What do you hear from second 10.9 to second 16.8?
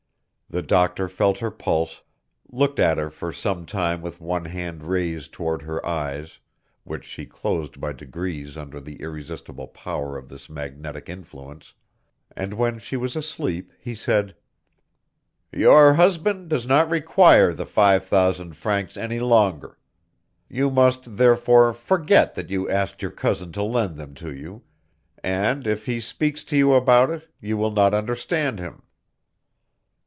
influence, and when she was asleep, he said: "Your husband does